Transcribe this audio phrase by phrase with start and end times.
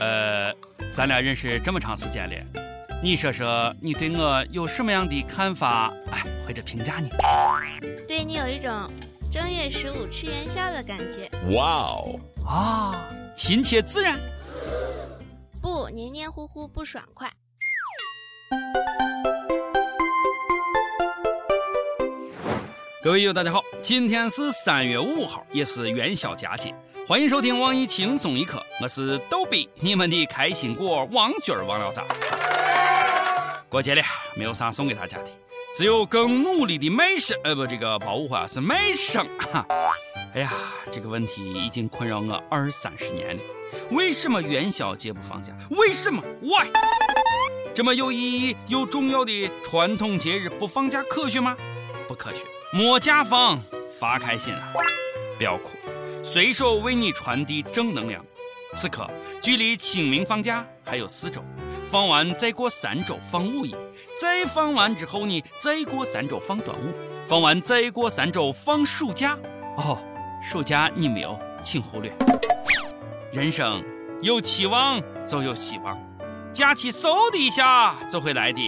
[0.00, 0.52] 呃，
[0.94, 2.36] 咱俩认识这么长时间了，
[3.02, 5.92] 你说说你对我有什么样的看法？
[6.10, 7.08] 哎，或者评价呢？
[8.08, 8.72] 对你有一种
[9.30, 11.30] 正月十五吃元宵的感觉。
[11.54, 12.18] 哇哦！
[12.46, 14.18] 啊，亲切自然。
[15.60, 17.30] 不黏黏糊糊，不爽快。
[23.02, 26.74] 各位友，大家好，今天是三月五号，也是元宵佳节，
[27.06, 32.04] 欢迎收听网易轻松一刻，我是逗比，你们的开心果王军儿王聊啥？
[33.68, 34.02] 过节了，
[34.36, 35.30] 没有啥送给大家的，
[35.74, 39.26] 只有更努力的卖声，呃不，这个保护啊是卖声。
[40.34, 40.52] 哎呀，
[40.92, 43.42] 这个问题已经困扰我二三十年了，
[43.90, 45.52] 为什么元宵节不放假？
[45.70, 46.68] 为什么？Why？
[47.74, 51.56] 这么有意义、又重要的传统节日不放假，科学吗？
[52.06, 52.42] 不科学。
[52.72, 53.60] 莫假放，
[53.98, 54.72] 发开心啊！
[55.36, 55.70] 不要哭，
[56.22, 58.24] 随手为你传递正能量。
[58.74, 59.08] 此刻
[59.42, 61.42] 距离清明放假还有四周，
[61.90, 63.74] 放完再过三周放五一，
[64.20, 66.92] 再放完之后呢，再过三周放端午，
[67.28, 69.36] 放完再过三周放暑假。
[69.76, 69.98] 哦，
[70.40, 72.12] 暑假你没有，请忽略。
[73.32, 73.82] 人生
[74.22, 75.98] 有期望就有希望，
[76.52, 78.60] 假期嗖的一下就会来的。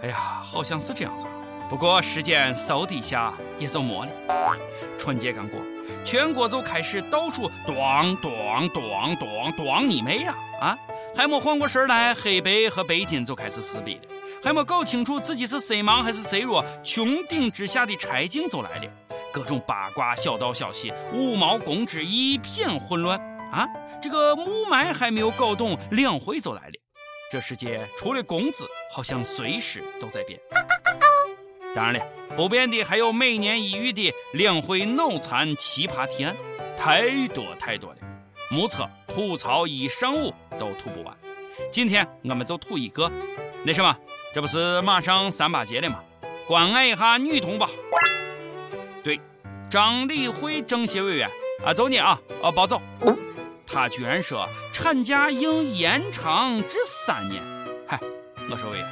[0.00, 1.26] 哎呀，好像是这样子。
[1.72, 4.54] 不过时间嗖的一下也就没了。
[4.98, 5.58] 春节刚过，
[6.04, 10.34] 全国就开始到处咣咣咣咣咣你妹呀！
[10.60, 10.78] 啊，
[11.16, 14.02] 还没缓过神来，黑白和白金就开始撕逼了。
[14.44, 18.84] 还没搞清楚自己是谁忙还是谁弱，穹顶之下的柴静就来了。
[19.32, 23.18] 各种八卦小道消息，五毛公知一片混乱
[23.50, 23.66] 啊！
[23.98, 26.74] 这个雾霾还没有搞懂，两会就来了。
[27.30, 30.38] 这世界除了工资，好像随时都在变。
[31.74, 32.00] 当然了，
[32.36, 36.36] 不变的还有每年一遇的两会脑残奇葩提案，
[36.76, 37.96] 太多太多了，
[38.50, 41.16] 目测吐槽一上午都吐不完。
[41.70, 43.10] 今天我们就吐一个，
[43.64, 43.96] 那什么，
[44.34, 46.02] 这不是马上三八节了吗？
[46.46, 47.66] 关爱一下女同胞。
[49.02, 49.18] 对，
[49.70, 51.30] 张理会政协委员
[51.64, 52.82] 啊，走你啊，啊，保走。
[53.66, 57.42] 他居然说产假应延长至三年。
[57.86, 57.98] 嗨，
[58.50, 58.86] 我说委员，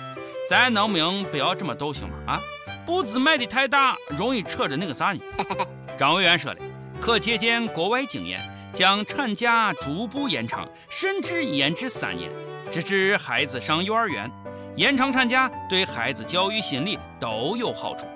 [0.49, 2.17] 咱能不能不要这么逗行吗？
[2.27, 2.41] 啊？
[2.91, 5.21] 步子迈的太大，容易扯着那个啥呢？
[5.97, 6.59] 张委员说了，
[7.01, 8.41] 可借鉴国外经验，
[8.73, 12.29] 将产假逐步延长，甚至延至三年，
[12.69, 14.29] 直至孩子上幼儿园。
[14.75, 18.09] 延长产假对孩子教育心理都有好处。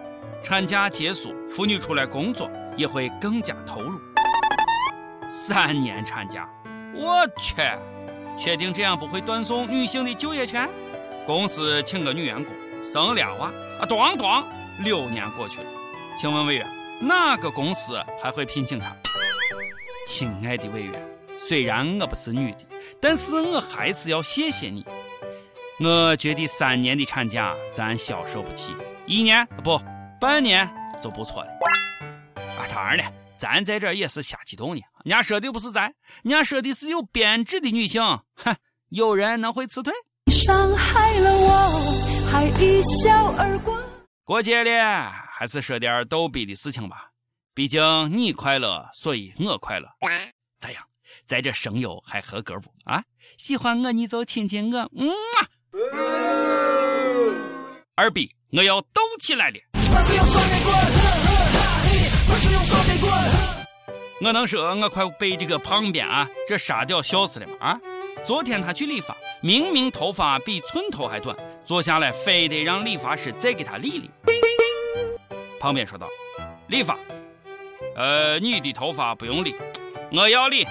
[0.43, 4.01] 产假结束，妇女出来工作也会更加投入。
[5.29, 6.49] 三年产假，
[6.93, 7.55] 我去，
[8.37, 10.69] 确定这样不会断送女性的就业权？
[11.25, 12.53] 公司请个女员工。
[12.83, 13.47] 生俩娃
[13.81, 14.45] 啊，咣咣，
[14.79, 15.67] 六年过去了，
[16.17, 16.67] 请问委员，
[17.01, 18.95] 哪个公司还会聘请他？
[20.07, 21.03] 亲爱的委员，
[21.39, 22.59] 虽然我不是女的，
[23.01, 24.85] 但是我还是要谢谢你。
[25.81, 28.75] 我觉得三年的产假咱消受不起，
[29.07, 29.81] 一年不
[30.21, 30.69] 半年
[31.01, 31.49] 就不错了。
[32.59, 33.05] 啊，当然了，
[33.37, 34.81] 咱在这也是瞎激动呢。
[35.05, 35.93] 人家说的不是咱，
[36.23, 38.03] 人家说的是有编制的女性。
[38.37, 38.55] 哼，
[38.91, 39.93] 有人能会辞退？
[40.33, 42.31] 伤害了我。
[42.31, 43.81] 还一笑而过。
[44.27, 47.11] 过节了，还是说点逗逼的事情吧。
[47.53, 49.87] 毕竟你快乐，所以我快乐。
[50.59, 50.83] 咋样，
[51.27, 52.71] 在这声优还合格不？
[52.91, 53.05] 啊，
[53.37, 54.91] 喜欢我你就亲亲我。
[54.97, 55.45] 嗯啊。
[57.97, 59.61] 二逼，我要逗起来了。
[64.23, 67.55] 我能说我快被这个胖边啊这沙雕笑死了吗？
[67.61, 67.79] 啊，
[68.25, 71.37] 昨天他去理发，明明头发比寸头还短。
[71.65, 74.11] 坐下来，非得让理发师再给他理理。
[75.59, 76.07] 旁边说道
[76.69, 76.99] ：“理发，
[77.97, 79.57] 呃，你的头发不用理，
[80.13, 80.67] 我要理，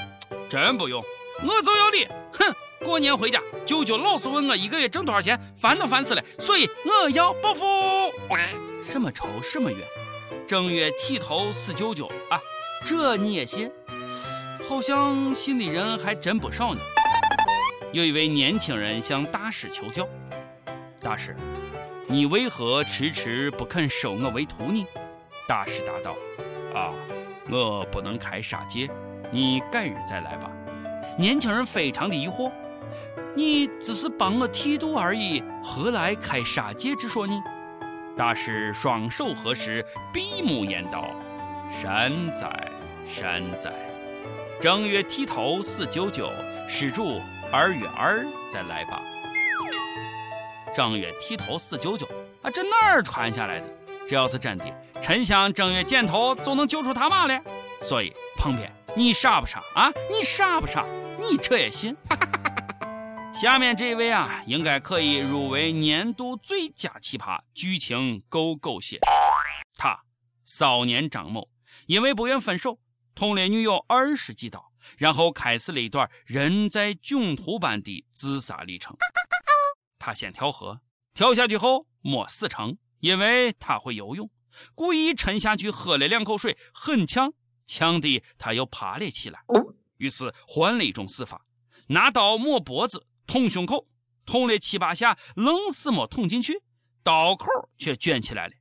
[0.47, 1.03] 真不用，
[1.41, 2.07] 我就要理。
[2.33, 2.55] 哼，
[2.85, 7.63] 过年回家，舅舅老是问我一个月挣多少钱，烦都烦死了，所以我要报复。
[8.87, 9.79] 什么仇什么怨？
[10.45, 12.39] 正月剃头死舅舅啊，
[12.85, 13.71] 这你也信？
[14.69, 16.79] 好像信的人还真不少呢。
[17.91, 20.07] 有一位年轻人向大师求教。”
[21.13, 21.35] 大师，
[22.07, 24.83] 你为何迟迟不肯收我为徒呢？
[25.47, 26.15] 大师答道
[26.73, 26.91] ：“啊，
[27.51, 28.89] 我不能开杀戒，
[29.29, 30.49] 你改日再来吧。”
[31.15, 32.51] 年轻人非常的疑惑
[33.37, 37.43] ：“你只是帮我剃度而已，何来开杀戒之说呢？”
[38.17, 41.05] 大师双手合十，闭目言道
[41.79, 42.71] ：“善哉
[43.05, 43.71] 善哉，
[44.59, 46.31] 正月剃头死九九，
[46.67, 47.21] 施主
[47.51, 48.99] 二月二再来吧。”
[50.73, 52.07] 正月剃头死舅舅
[52.41, 53.67] 啊，这哪儿传下来的？
[54.07, 54.65] 这要是真的，
[55.01, 57.39] 沉香正月剪头就能救出他妈了。
[57.79, 59.91] 所以旁边你傻不傻啊？
[60.09, 60.83] 你傻不傻？
[61.19, 61.95] 你这也信？
[63.33, 68.99] 下面这位啊，应该可以入围年度最佳奇葩，剧情够狗血。
[69.77, 69.99] 他
[70.43, 71.47] 少年张某
[71.85, 72.79] 因为不愿分手，
[73.13, 78.95] 捅了女友二十几刀，然后开始了一段人在囧途般的自杀历程。
[80.05, 80.81] 他先跳河，
[81.13, 84.29] 跳下去后没死成，因为他会游泳，
[84.75, 87.31] 故意沉下去喝了两口水，很呛，
[87.65, 89.39] 呛的他又爬了起来。
[89.95, 91.45] 于是换了一种死法，
[91.87, 93.07] 拿刀抹脖子。
[93.25, 93.87] 捅胸口，
[94.25, 96.61] 捅了七八下，愣是没捅进去，
[97.01, 97.45] 刀口
[97.77, 98.53] 却卷起来了，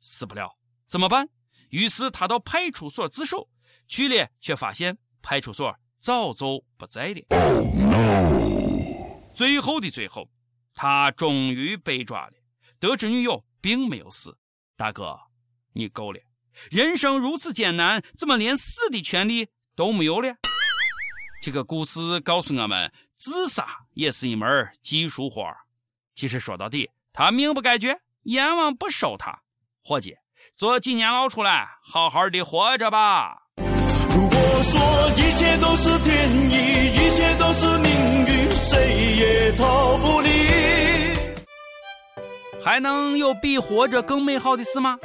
[0.00, 0.58] 死不了，
[0.88, 1.28] 怎么办？
[1.68, 3.48] 于是他到派出所自首，
[3.86, 7.22] 去了却发现派出所早就不在了。
[9.32, 10.28] 最后的最后，
[10.74, 12.32] 他终于被抓了，
[12.78, 14.36] 得知女友并没有死。
[14.76, 15.18] 大哥，
[15.72, 16.20] 你够了！
[16.70, 20.34] 人生如此艰难，怎么连死的权利都没有了？
[21.42, 22.92] 这个故事告诉我们。
[23.24, 23.64] 自杀
[23.94, 25.46] 也是一门技术活
[26.16, 29.42] 其实说到底，他命不该绝，阎王不收他。
[29.84, 30.16] 伙计，
[30.56, 33.44] 做几年牢出来，好好的活着吧。
[33.58, 40.61] 如果说一切都是天意，一切都是命运，谁也逃不离。
[42.64, 44.98] 还能有比活着更美好的事吗？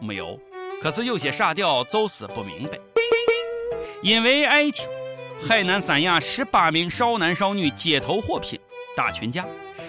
[0.00, 0.38] 没有。
[0.80, 2.78] 可是有些傻屌就是不明白，
[4.02, 4.86] 因为爱情。
[5.44, 8.58] 海南三亚十八名少男少女街头火拼
[8.96, 9.44] 打群架，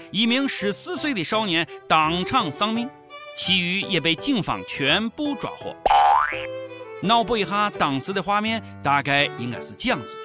[0.10, 2.90] 一名十四岁的少年当场丧命，
[3.36, 5.72] 其余也被警方全部抓获。
[7.02, 10.24] 脑补一下当时的画面，大概应该是这样子的：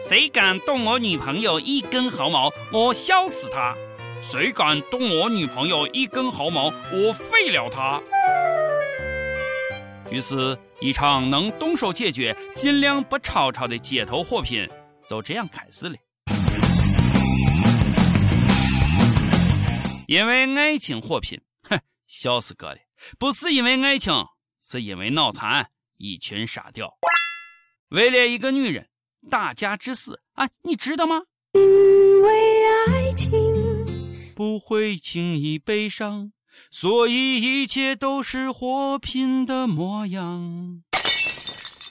[0.00, 3.74] 谁敢动我女朋友一根毫毛，我削死他；
[4.22, 8.00] 谁敢动我女朋友一根毫毛，我废了他。
[10.12, 14.64] 于是，一场能动手解决、尽量不吵吵的街头火拼
[15.08, 15.96] 就这样开始了。
[20.06, 21.76] 因为爱情火拼，哼，
[22.06, 22.76] 笑死哥了！
[23.18, 24.14] 不是因为爱情，
[24.62, 26.88] 是因为脑残，一群傻屌，
[27.88, 28.86] 为了一个女人
[29.28, 30.48] 打架致死啊！
[30.62, 31.22] 你知道吗？
[31.54, 32.30] 因为
[32.86, 33.30] 爱情
[34.34, 36.32] 不会轻易悲伤。
[36.70, 40.82] 所以一切都是火拼的模样。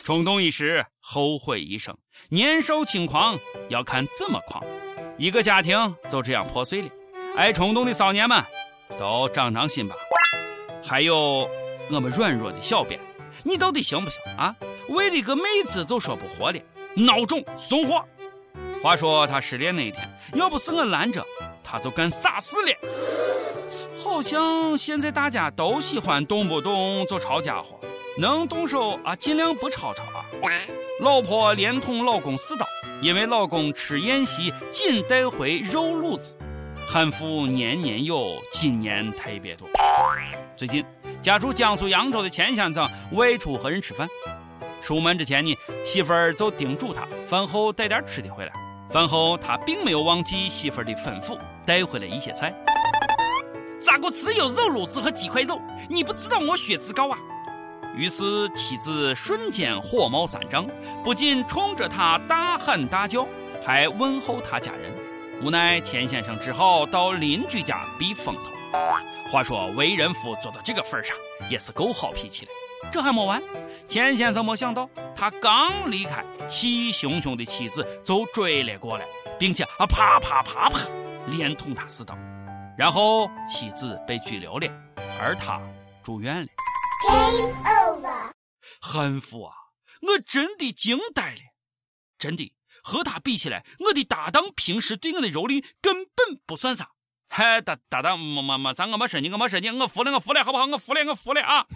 [0.04, 1.98] 冲动一时，后悔一生。
[2.30, 3.40] 年少轻狂，
[3.70, 4.64] 要看怎么狂。
[5.18, 6.90] 一个家庭就这样破碎了。
[7.36, 8.44] 爱冲动的少年们，
[9.00, 9.96] 都长长心吧。
[10.84, 11.50] 还有
[11.90, 13.00] 我们软弱的小编，
[13.44, 14.56] 你到底行不行啊？
[14.90, 16.60] 为了个妹子就说不活了，
[16.96, 18.04] 孬种怂货。
[18.82, 21.26] 话说他失恋那一天，要不是我拦着，
[21.72, 22.90] 他就干傻事了。
[24.04, 27.80] 好像现在大家都喜欢动不动就抄家伙，
[28.18, 30.26] 能动手啊尽量不吵吵啊。
[31.00, 32.66] 老婆连捅老公四刀，
[33.02, 36.38] 因为老公吃宴席仅带回肉卤子。
[36.86, 39.66] 汉服年年有，今年特别多。
[40.58, 40.84] 最近
[41.22, 44.10] 家住江苏扬州的钱先生外出和人吃饭，
[44.82, 48.52] 出门之前呢，媳妇儿就叮嘱他饭后带点吃的回来。
[48.92, 52.54] 饭后他并没有忘记媳妇儿的吩咐，带回来一些菜。
[53.82, 55.60] 咋个只有肉卤子和几块肉？
[55.90, 57.18] 你不知道我血脂高啊！
[57.96, 60.68] 于是妻子瞬间火冒三丈，
[61.04, 63.26] 不仅冲着他大喊大叫，
[63.66, 64.94] 还问候他家人。
[65.42, 68.78] 无奈钱先生只好到邻居家避风头。
[69.32, 71.16] 话说为人夫做到这个份上，
[71.50, 72.52] 也是够好脾气的。
[72.92, 73.42] 这还没完，
[73.88, 74.90] 钱先生没想到，
[75.22, 79.06] 他刚离开，气汹汹的妻子就追了过来，
[79.38, 80.80] 并且啊啪啪啪啪
[81.28, 82.18] 连捅他四刀。
[82.76, 84.68] 然后妻子被拘留了，
[85.20, 85.62] 而他
[86.02, 86.48] 住院了。
[87.08, 88.32] Game over。
[88.82, 89.54] 韩服啊，
[90.02, 91.42] 我真的惊呆了，
[92.18, 92.52] 真的
[92.82, 96.90] 和他比起来，我的搭档平时对我的蹂躏根本不算啥。
[97.30, 100.66] 嗨，搭搭档没没没啥，我没说你，我没说你，我服了，我服了，好不好？
[100.66, 101.68] 我服了，我服了啊！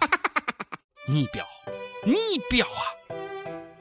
[1.08, 1.46] 你彪，
[2.06, 3.05] 你彪啊！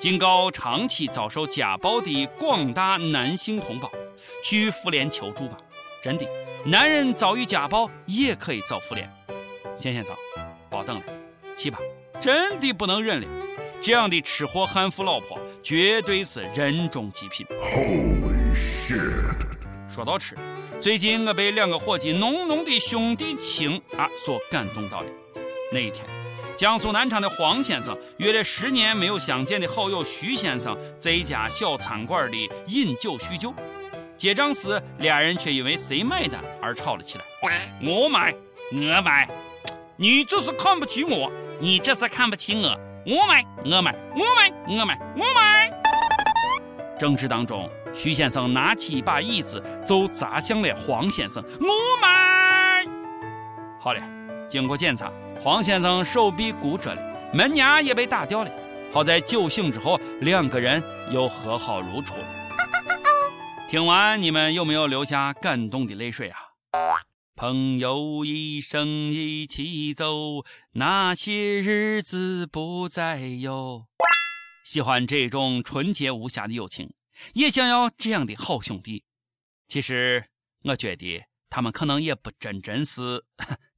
[0.05, 3.91] 警告长期遭受家暴的广大男性同胞，
[4.43, 5.57] 去妇联求助吧，
[6.03, 6.29] 真的。
[6.63, 9.11] 男人遭遇家暴也可以找妇联，
[9.79, 10.15] 钱先生，
[10.69, 11.05] 别等了，
[11.57, 11.79] 去吧，
[12.21, 13.27] 真的不能忍了。
[13.81, 17.47] 这样的吃货悍妇老婆绝对是人中极品。
[17.63, 19.35] Holy shit！
[19.89, 20.37] 说到吃，
[20.83, 25.07] 最近我被两个伙计浓浓的兄弟情啊所感动到了。
[25.73, 26.05] 那一天，
[26.57, 33.53] 江苏南昌的黄先生约了十年没有相见的好友徐先生在一家小餐馆里饮酒叙旧。
[34.17, 37.25] 结账时，俩人却因为谁买单而吵了起来。
[37.83, 38.33] 我买，
[38.73, 39.29] 我买，
[39.97, 42.69] 你这是看不起我，你这是看不起我，
[43.05, 45.71] 我买，我买，我买，我买，我买。
[46.97, 51.67] 争执当中，徐先生拿起一把椅子就砸向了黄先生，我
[52.01, 52.87] 买。
[53.81, 54.01] 好了，
[54.49, 58.51] 经过检查，黄先生手臂骨折了，门牙也被打掉了。
[58.93, 62.15] 好在酒醒之后，两个人又和好如初。
[63.69, 66.39] 听完，你们有没有流下感动的泪水啊？
[67.37, 73.87] 朋友一生一起走，那些日子不再有。
[74.65, 76.91] 喜欢这种纯洁无瑕的友情，
[77.35, 79.05] 也想要这样的好兄弟。
[79.67, 80.25] 其实，
[80.63, 83.25] 我觉得他们可能也不真真是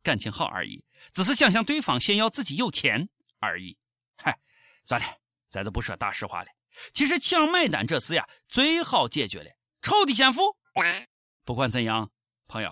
[0.07, 3.09] 感情好而已，只是想向对方炫耀自己有钱
[3.41, 3.77] 而已。
[4.17, 4.39] 嗨，
[4.85, 5.07] 算了，
[5.51, 6.49] 咱就不说大实话了。
[6.95, 9.51] 其实抢买单这事呀，最好解决了，
[9.83, 10.43] 丑的先付。
[11.45, 12.09] 不管怎样，
[12.47, 12.71] 朋友。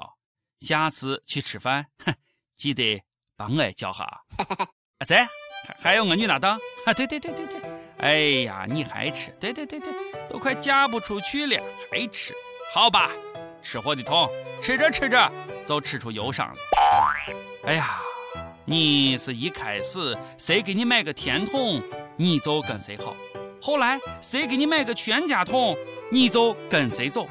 [0.60, 2.14] 下次去吃饭，哼，
[2.56, 3.02] 记得
[3.36, 4.04] 把我也叫哈。
[4.38, 5.16] 啊，谁？
[5.66, 6.56] 还还有我女搭档？
[6.86, 7.60] 啊，对对对对对。
[7.98, 9.30] 哎呀，你还吃？
[9.40, 9.92] 对对对对，
[10.28, 11.60] 都快嫁不出去了，
[11.90, 12.32] 还吃？
[12.72, 13.10] 好吧，
[13.60, 14.30] 吃货的痛，
[14.62, 15.30] 吃着吃着
[15.66, 16.54] 就吃出忧伤了。
[17.64, 17.98] 哎呀，
[18.64, 21.82] 你是一开始谁给你买个甜筒，
[22.16, 23.14] 你就跟谁好；
[23.60, 25.76] 后来谁给你买个全家桶，
[26.10, 27.26] 你就跟谁走；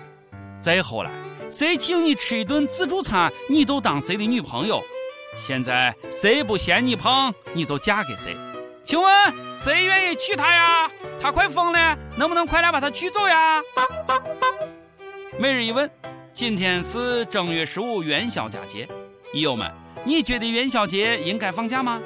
[0.60, 1.12] 再后来。
[1.50, 4.84] 谁请你吃一顿自助餐，你都当谁的女朋友。
[5.38, 8.36] 现在谁不嫌你胖，你就嫁给谁。
[8.84, 10.90] 请问谁愿意娶她呀？
[11.20, 13.62] 她快疯了，能不能快点把她娶走呀？
[15.38, 15.88] 每日一问：
[16.34, 18.88] 今天是正月十五元宵佳节，
[19.36, 19.72] 益友们，
[20.04, 22.02] 你觉得元宵节应该放假吗？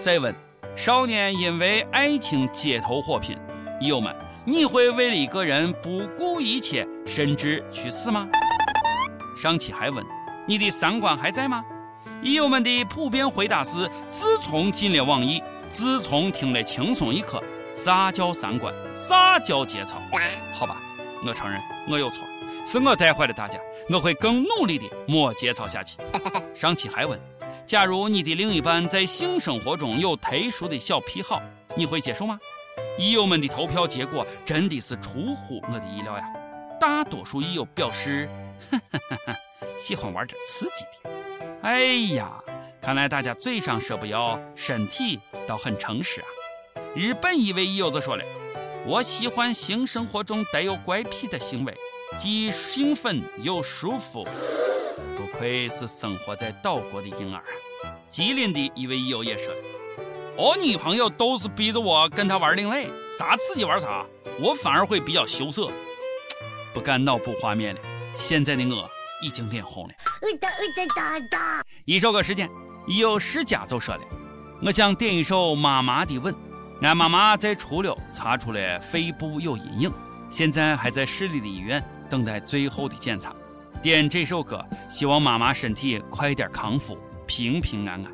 [0.00, 0.34] 再问：
[0.74, 3.38] 少年因为爱情街头火拼，
[3.80, 4.12] 益友们，
[4.44, 8.26] 你会为了一个人不顾一切，甚至去死吗？
[9.40, 10.04] 上期还问
[10.44, 11.64] 你的三观还在吗？
[12.20, 17.40] 益友们的普遍回答是：自从进了网易，自从听了轻松一刻，
[17.76, 18.74] 啥叫三观？
[18.96, 20.02] 啥叫节操？
[20.52, 20.76] 好吧，
[21.24, 22.24] 我承认我有错，
[22.70, 23.58] 是我带坏了大家，
[23.88, 25.96] 我会更努力的摸节操下去。
[26.54, 27.18] 上期还问：
[27.64, 31.40] 假如你的另一半在性生活中有特殊的小癖好，
[31.74, 32.38] 你会接受吗？
[32.98, 36.24] 益友们的投票结果真的是出乎我的意料呀！
[36.78, 38.28] 大多数益友表示。
[39.80, 41.10] 喜欢玩点刺激的。
[41.62, 41.84] 哎
[42.14, 42.38] 呀，
[42.82, 46.26] 看来大家嘴上说不要，身体倒很诚实啊。
[46.94, 48.22] 日本一位益友就说了
[48.84, 51.74] ：“我喜欢性生活中带有怪癖的行为，
[52.16, 54.26] 既兴奋又舒服。”
[55.16, 57.94] 不愧是生活在岛国的婴儿啊！
[58.08, 59.52] 吉林的一位益友也说
[60.36, 64.04] ：“我女朋友都是逼着我跟她玩另类，啥刺激玩啥，
[64.40, 65.70] 我反而会比较羞涩，
[66.72, 67.80] 不敢脑补画面了。”
[68.16, 68.88] 现在的我
[69.22, 69.94] 已经脸红了。
[71.84, 72.48] 一首歌时间，
[72.86, 74.00] 有世家就说了
[74.64, 76.34] ：“我想点一首《妈妈的吻》。
[76.82, 79.92] 俺妈妈在初六查出了肺部有阴影，
[80.30, 83.34] 现在还在市里的医院等待最后的检查。
[83.82, 88.12] 点这首歌，希望妈妈身体快点康复，平平安安。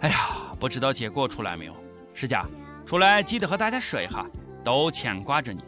[0.00, 0.16] 哎呀，
[0.60, 1.74] 不知道结果出来没有？
[2.12, 2.44] 世家
[2.84, 4.26] 出来记得和大家说一下，
[4.64, 5.60] 都牵挂着你。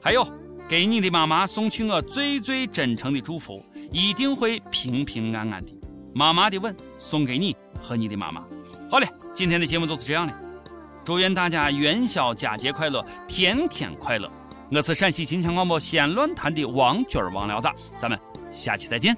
[0.00, 0.26] 还有。”
[0.68, 5.72] 给你的妈妈送去我最最真诚的祝福，一定会平平安安的。
[6.12, 8.44] 妈妈的吻送给你和你的妈妈。
[8.90, 10.34] 好嘞，今天的节目就是这样了。
[11.04, 14.28] 祝愿大家元宵佳节快乐，天天快乐。
[14.68, 17.68] 我是陕西秦腔广播西安论坛的王军王聊子，
[18.00, 18.18] 咱们
[18.50, 19.16] 下期再见。